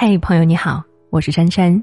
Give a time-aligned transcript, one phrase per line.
[0.00, 1.82] 嗨，朋友你好，我是珊珊。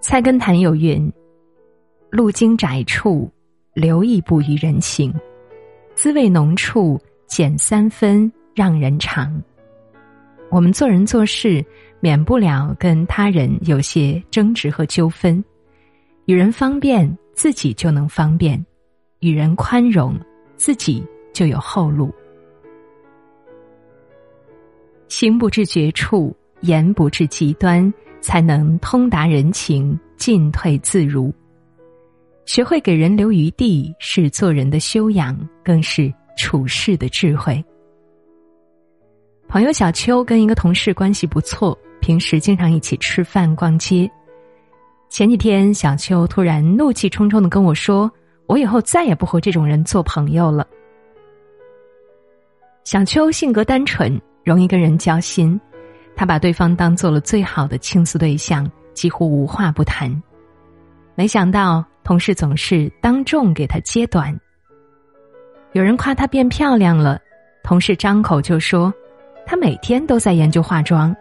[0.00, 1.12] 菜根谭有云
[2.10, 3.28] ：“路经窄处，
[3.72, 5.10] 留意不于人情；
[5.96, 6.96] 滋味浓处，
[7.26, 9.42] 减三分，让人尝。”
[10.48, 11.60] 我们做人做事，
[11.98, 15.44] 免不了跟他人有些争执和纠纷。
[16.26, 18.64] 与人方便，自己就能方便；
[19.18, 20.14] 与人宽容，
[20.54, 22.14] 自己就有后路。
[25.16, 31.32] 心不至绝处，言不至极端，才能通达人情，进退自如。
[32.46, 37.64] 学会给人留余地，是做人的修养，更是处事的智慧。
[39.46, 44.10] 朋友小秋跟一个同事关系不错，平时经常一起吃饭、逛街。
[45.10, 48.10] 前几天，小秋突然怒气冲冲的跟我说
[48.48, 50.66] ：“我以后再也不和这种人做朋友了。”
[52.82, 54.20] 小秋性格单纯。
[54.44, 55.58] 容易跟人交心，
[56.14, 60.22] 他把对方当做了最好的倾诉对象，几乎无话不谈。
[61.14, 64.38] 没想到同事总是当众给他揭短。
[65.72, 67.18] 有人夸她变漂亮了，
[67.64, 68.92] 同事张口就说
[69.44, 71.14] ：“她每天都在研究化妆。”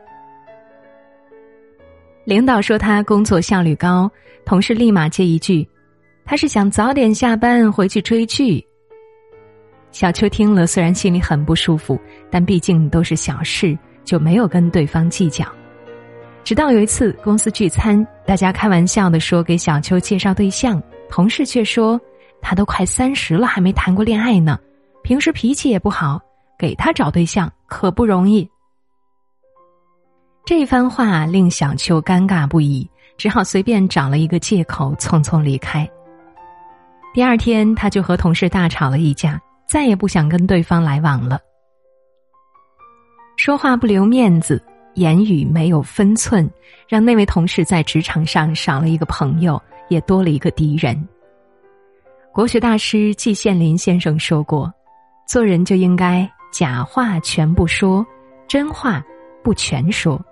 [2.26, 4.12] 领导说她工作效率高，
[4.46, 5.68] 同事立马接一句
[6.26, 8.64] ：“她是想早点下班回去追剧。”
[9.94, 15.46] 小秋听了，虽然心里很不舒服，但毕竟都是小事，就没有跟对方计较。
[16.44, 22.02] 直到有一次公司聚餐，大家开玩笑的说给小秋介绍对象，同事却说
[22.42, 24.60] 他都快三十了还没谈过恋爱呢，
[25.04, 26.20] 平时脾气也不好，
[26.58, 28.50] 给他找对象可不容易。
[30.44, 35.88] 这番话令小秋尴尬不已，只好随便找了一个借口匆匆离开。
[37.14, 39.40] 第二天，他就和同事大吵了一架。
[39.68, 41.40] 再也不想跟对方来往了。
[43.36, 44.62] 说话不留面子，
[44.94, 46.50] 言语没有分寸，
[46.88, 49.60] 让那位同事在职场上少了一个朋友，
[49.90, 50.96] 也多了一个敌人。
[52.32, 54.72] 国学大师季羡林先生说过
[55.28, 58.06] ：“做人就应该假话全不说，
[58.48, 59.04] 真话
[59.44, 60.24] 不全说。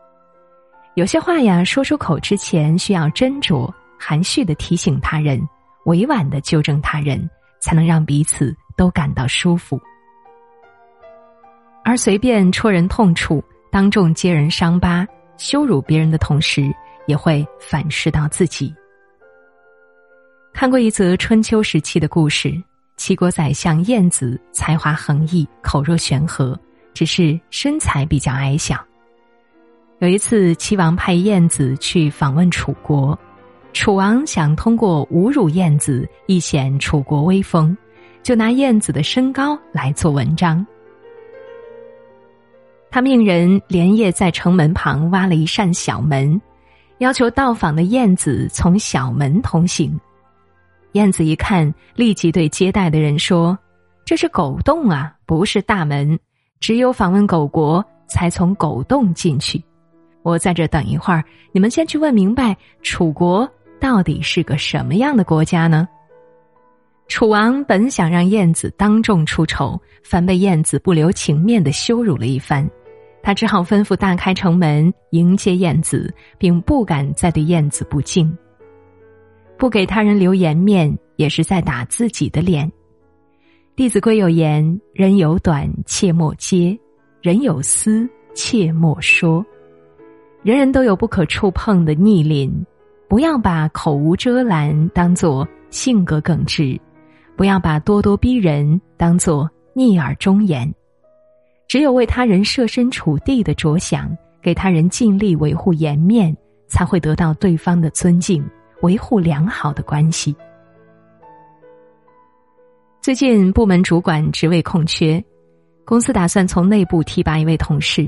[0.95, 5.41] 有些话呀，说出口之前需要斟酌，含蓄的提醒他人，
[5.85, 7.27] 委婉的纠正他人，
[7.59, 9.79] 才能让彼此。”都感到舒服，
[11.85, 16.73] 而随便戳人痛处、当众揭人伤疤、羞辱别人的同时，
[17.05, 18.73] 也会反噬到自己。
[20.51, 22.59] 看过一则春秋时期的故事，
[22.97, 26.59] 齐国宰相晏子才华横溢，口若悬河，
[26.91, 28.83] 只是身材比较矮小。
[29.99, 33.15] 有一次，齐王派晏子去访问楚国，
[33.73, 37.77] 楚王想通过侮辱晏子，一显楚国威风。
[38.23, 40.65] 就拿燕子的身高来做文章。
[42.89, 46.39] 他命人连夜在城门旁挖了一扇小门，
[46.97, 49.97] 要求到访的燕子从小门通行。
[50.91, 53.57] 燕子一看，立即对接待的人说
[54.03, 56.19] ：“这是狗洞啊，不是大门。
[56.59, 59.63] 只有访问狗国，才从狗洞进去。
[60.21, 63.49] 我在这等一会儿，你们先去问明白，楚国
[63.79, 65.87] 到底是个什么样的国家呢？”
[67.11, 72.65] 楚王本想让燕子当众出丑，反被燕子不留情面的羞辱了一番，
[73.21, 78.33] 他只好吩咐大开城门迎接燕子，并不敢再对燕子不敬。
[79.57, 82.65] 不给他人留颜面，也是在打自己的脸。
[83.75, 86.79] 《弟子规》有言：“人有短，切莫揭；
[87.21, 89.45] 人有私，切莫说。”
[90.43, 92.65] 人人都有不可触碰的逆鳞，
[93.09, 96.79] 不要把口无遮拦当做性格耿直。
[97.41, 100.71] 不要把咄咄逼人当做逆耳忠言，
[101.67, 106.37] 只有为他人设身处地的着想，给他人尽力维护颜面，
[106.67, 108.47] 才会得到对方的尊敬，
[108.83, 110.35] 维护良好的关系。
[113.01, 115.19] 最近部门主管职位空缺，
[115.83, 118.07] 公司打算从内部提拔一位同事，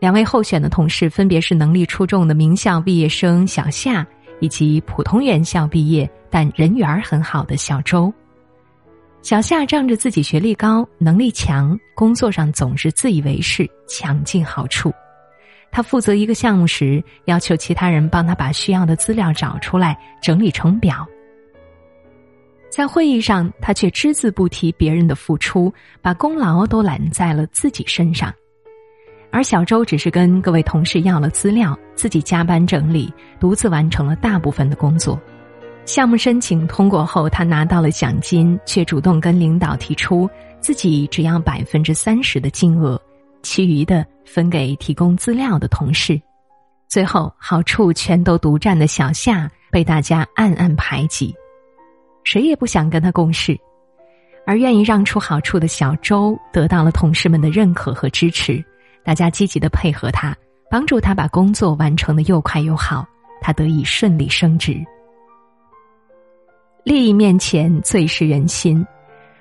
[0.00, 4.06] 两位候选的同事分别是能力出众的名校毕业生小夏，
[4.38, 8.12] 以及普通院校毕业但人缘很好的小周。
[9.22, 14.92] 小夏仗着自己学历高、能力强，工作上总是自以为是，抢尽好处。
[15.70, 21.06] 他负责一个项目时，要求其他人帮他把需要的资料找出来，整理成表。
[22.70, 28.32] 在会议上，他却只字不提别人的付出，把功劳都揽在了自己身上。
[29.30, 35.20] 而小周只是跟各位同事要了资料，自己加班整理，独自完成了大部分的工作。
[35.86, 40.28] 项目申请通过后，他拿到了奖金，却主动跟领导提出
[40.60, 43.00] 自己只要百分之三十的金额，
[43.42, 46.20] 其余的分给提供资料的同事。
[46.86, 51.34] 最后，好处全都独占的小夏被大家暗暗排挤，
[52.22, 53.58] 谁也不想跟他共事。
[54.46, 58.64] 而愿意让出好处的小周得到了同事们的认可和支持，
[59.04, 60.36] 大家积极的配合他，
[60.70, 63.04] 帮助他把工作完成的又快又好，
[63.40, 64.80] 他得以顺利升职。
[66.82, 68.84] 利益面前最是人心，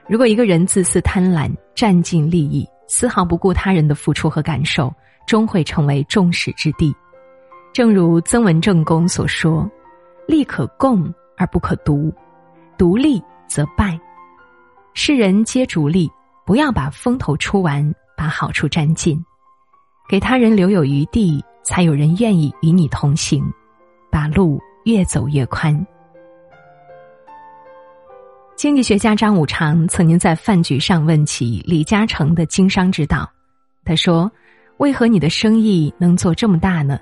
[0.08, 4.94] 如果一个人自私贪婪、占尽利益，丝毫不顾他人的付出和感受，
[5.26, 6.94] 终会成为众矢之的。
[7.72, 9.70] 正如曾文正公所说
[10.28, 12.14] ：“利可共而不可独，
[12.78, 13.98] 独利则败。”
[14.94, 16.12] 世人皆逐利，
[16.46, 19.24] 不要把风头出完，把好处占尽，
[20.10, 23.42] 给他人留有余地，才有人愿意与你同行，
[24.12, 25.88] 把路越走越宽。
[28.60, 33.26] 经济学家张五常曾经在饭局上问起李嘉诚的经商之道，
[33.86, 34.30] 他说
[34.80, 37.00] ：“为何你的生意能做这么大呢？”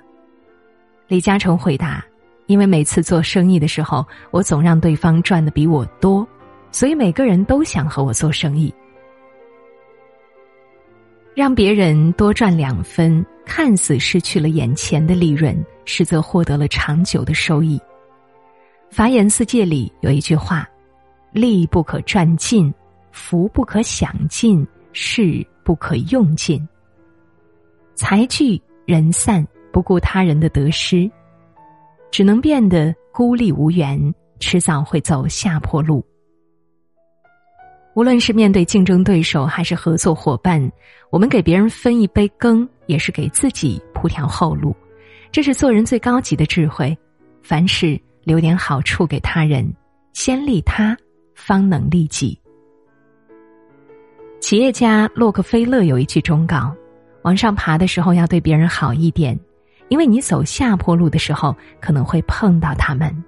[1.08, 2.04] 李嘉诚回答
[2.46, 6.24] ：“因为每次做生意的时候，我总让对方赚的比我多。”
[6.70, 8.72] 所以每个人都想和我做生意，
[11.34, 17.80] 让别人多赚两分，看似失去了眼前的利润，实则获得了长久的收益。
[18.92, 20.64] 法眼四戒里有一句话
[21.32, 22.72] ：“利不可赚尽，
[23.12, 26.66] 福不可享尽，势不可用尽。”
[27.94, 31.10] 财聚人散，不顾他人的得失，
[32.10, 36.04] 只能变得孤立无援，迟早会走下坡路。
[37.94, 40.70] 无论是面对竞争对手还是合作伙伴，
[41.10, 44.74] 我们给别人分一杯羹，也是给自己铺条后路。
[45.32, 46.96] 这是做人最高级的智慧。
[47.42, 49.68] 凡事留点好处给他人，
[50.12, 50.96] 先利他，
[51.38, 52.36] 方能利己。
[54.40, 56.74] 企业家洛克菲勒有一句忠告：
[57.22, 59.38] 往上爬的时候要对别人好一点，
[59.88, 63.24] 因为你走下坡路的时候可能会碰到他们。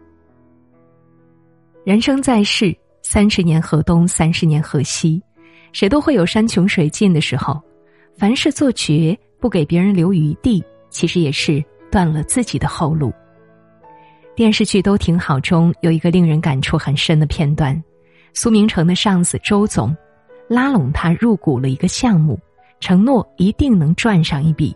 [1.85, 2.77] 人生在世。
[3.03, 5.21] 三十年河东，三十年河西，
[5.73, 7.61] 谁都会有山穷水尽的时候。
[8.15, 13.11] 凡事做绝，不给别人留余地，其实也是断了自己的后路。
[14.37, 17.83] 电视剧《都挺好》中有一个令人感触很深的片段：
[18.33, 19.95] 苏明成的上司周总
[20.49, 22.39] 拉拢他入股了一个项目，
[22.81, 24.75] 承诺一定能赚上一笔。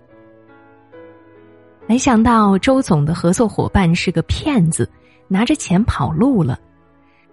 [1.87, 4.89] 没想到周总的合作伙伴是个骗子，
[5.29, 6.59] 拿着钱跑路了。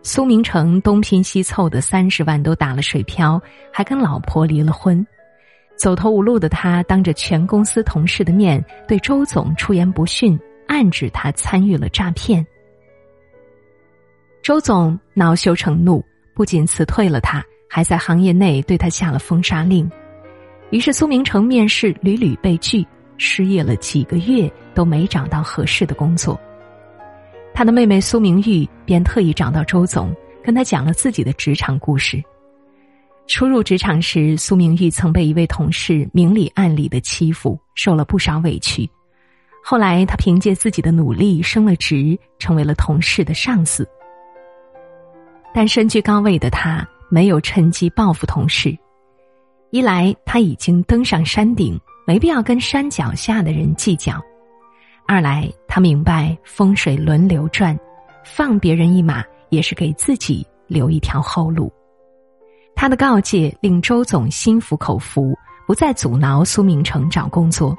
[0.03, 3.41] 苏明成东拼西凑的三十万都打了水漂，
[3.71, 5.05] 还跟老婆离了婚，
[5.77, 12.45] 走投无路的他当着全公司同事的面对周总出言不逊，暗指他参与了诈骗。
[14.41, 19.89] 周总恼羞成怒，不仅辞退了他，还在行业内对他下了封杀令。
[20.69, 22.85] 于是苏明成面试屡屡被拒，
[23.17, 26.39] 失业了几个月都没找到合适的工作。
[27.53, 32.23] 他的妹妹苏明玉便特意找到周总，跟他讲了自己的职场故事。
[33.27, 38.89] 初入职场时，苏明玉曾被一位同事明里暗里的欺负，受了不少委屈。
[39.63, 43.87] 后来，他凭借自己的努力升了职，成为了同事的上司。
[45.53, 48.77] 但身居高位的他没有趁机报复同事，
[49.69, 54.21] 一来他已经登上山顶，没必要跟山脚下的人计较。
[55.07, 57.77] 二来，他明白风水轮流转，
[58.23, 61.71] 放别人一马也是给自己留一条后路。
[62.73, 67.75] 他的告诫令周总心服口服，不再阻挠苏明成找工作。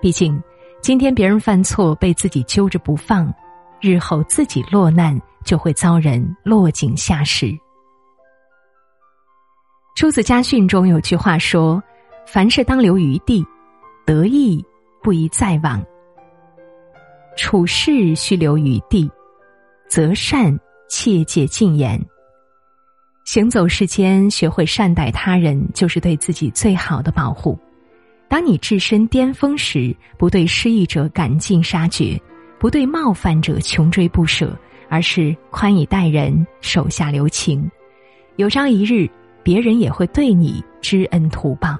[0.00, 0.42] 毕竟，
[0.80, 3.32] 今天别人犯错被自己揪着不放，
[3.80, 7.46] 日后自己落难就会遭人落井下石。
[9.96, 11.82] 《朱子家训》中有句话说
[12.26, 13.44] ：“凡事当留余地，
[14.06, 14.64] 得意
[15.02, 15.84] 不宜再往。”
[17.36, 19.10] 处事须留余地，
[19.88, 20.58] 择善
[20.88, 22.00] 切戒禁言。
[23.24, 27.58] 行走世间，学会善待他人，就是对自己最好的保护。
[28.28, 32.20] 当你置身巅峰时，不对失意者赶尽杀绝，
[32.60, 34.54] 不对冒犯者穷追不舍，
[34.90, 37.68] 而是宽以待人，手下留情。
[38.36, 39.08] 有朝一日，
[39.42, 41.74] 别人也会对你知恩图报。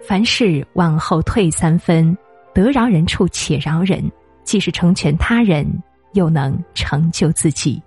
[0.00, 2.16] 凡事往后退三分，
[2.54, 4.00] 得饶人处且饶人。
[4.44, 5.66] 既是成全他人，
[6.12, 7.82] 又能成就自己。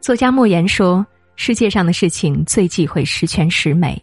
[0.00, 1.04] 作家莫言说
[1.36, 4.02] ：“世界上的事情最忌讳十全十美。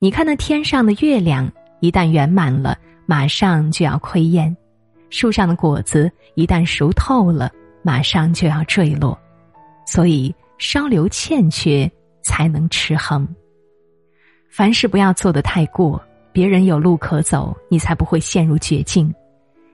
[0.00, 2.76] 你看那天上的月亮，一旦圆满了，
[3.06, 4.50] 马上就要亏厌；
[5.10, 7.50] 树上的果子一旦熟透了，
[7.82, 9.18] 马上就要坠落。
[9.86, 11.90] 所以，稍留欠缺，
[12.22, 13.26] 才能持恒。
[14.50, 19.12] 凡事不要做得太过，别人有路可走，你才不会陷入绝境。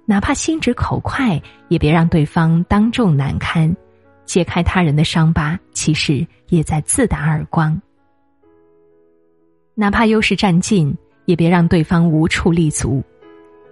[0.07, 3.75] 哪怕心直口快，也别让对方当众难堪。
[4.27, 7.81] 揭开他人的伤疤，其实也在自打耳光。
[9.75, 13.03] 哪怕优势占尽，也别让对方无处立足。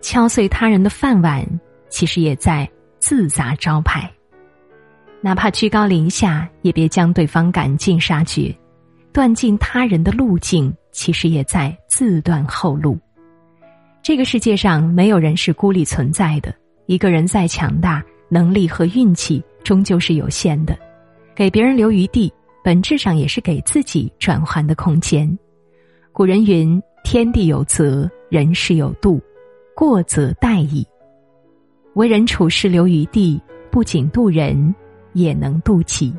[0.02, 1.46] 敲碎他人的饭碗，
[1.88, 2.68] 其实也在
[2.98, 4.10] 自砸招牌。
[5.20, 8.52] 哪怕居高临下，也别将对方赶尽杀绝；
[9.12, 12.98] 断尽他人的路径，其实也在自断后路。
[14.02, 16.52] 这个世界上没有人是孤立存在的，
[16.86, 20.76] 一个人再强大，能力和运气终究是有限的。
[21.36, 22.30] 给别人留余地，
[22.64, 25.38] 本质上也是给自己转换的空间。
[26.10, 29.22] 古人云：“天地有责，人事有度，
[29.74, 30.86] 过则殆矣。”
[31.94, 34.74] 为人处事留余地，不仅度人。
[35.14, 36.10] 也能渡己。